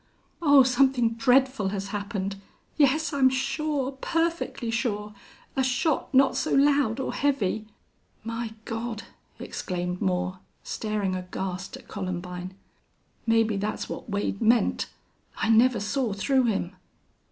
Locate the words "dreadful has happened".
1.11-2.37